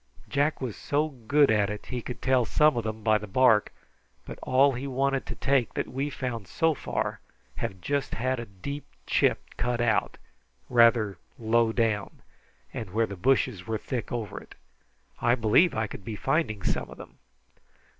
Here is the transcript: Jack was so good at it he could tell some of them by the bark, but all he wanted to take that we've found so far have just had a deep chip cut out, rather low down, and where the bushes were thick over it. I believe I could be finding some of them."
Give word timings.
Jack 0.27 0.59
was 0.61 0.75
so 0.75 1.09
good 1.09 1.51
at 1.51 1.69
it 1.69 1.85
he 1.85 2.01
could 2.01 2.23
tell 2.23 2.43
some 2.43 2.75
of 2.75 2.83
them 2.83 3.03
by 3.03 3.19
the 3.19 3.27
bark, 3.27 3.71
but 4.25 4.39
all 4.41 4.71
he 4.73 4.87
wanted 4.87 5.27
to 5.27 5.35
take 5.35 5.75
that 5.75 5.87
we've 5.87 6.11
found 6.15 6.47
so 6.47 6.73
far 6.73 7.19
have 7.57 7.79
just 7.81 8.15
had 8.15 8.39
a 8.39 8.47
deep 8.47 8.83
chip 9.05 9.43
cut 9.57 9.79
out, 9.79 10.17
rather 10.71 11.19
low 11.37 11.71
down, 11.71 12.23
and 12.73 12.89
where 12.93 13.05
the 13.05 13.15
bushes 13.15 13.67
were 13.67 13.77
thick 13.77 14.11
over 14.11 14.39
it. 14.41 14.55
I 15.19 15.35
believe 15.35 15.75
I 15.75 15.85
could 15.85 16.03
be 16.03 16.15
finding 16.15 16.63
some 16.63 16.89
of 16.89 16.97
them." 16.97 17.19